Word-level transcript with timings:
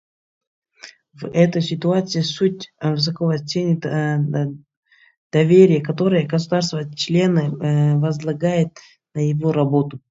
В 1.13 1.25
этой 1.25 1.61
ситуации 1.61 2.21
Суд 2.21 2.63
высоко 2.81 3.37
ценит 3.37 3.81
доверие, 5.31 5.81
которое 5.81 6.25
государства-члены 6.27 7.99
возлагают 7.99 8.77
на 9.13 9.19
его 9.29 9.51
работу. 9.51 9.99